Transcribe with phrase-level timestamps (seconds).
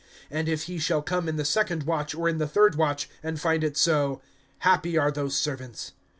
[0.31, 3.39] (38)And if he shall come in the second watch, or in the third watch, and
[3.39, 4.19] find it so,
[4.57, 5.91] happy are those servants.